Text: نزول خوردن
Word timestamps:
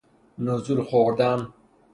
نزول 0.37 0.83
خوردن 0.83 1.53